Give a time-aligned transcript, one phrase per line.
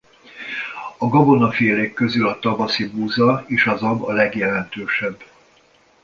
[0.97, 5.23] A gabonafélék közül a tavaszi búza és a zab a legjelentősebb.